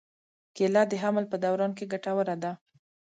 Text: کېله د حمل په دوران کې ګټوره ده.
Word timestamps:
کېله 0.55 0.81
د 0.91 0.93
حمل 1.03 1.25
په 1.31 1.37
دوران 1.43 1.71
کې 1.77 1.85
ګټوره 1.91 2.35
ده. 2.43 2.51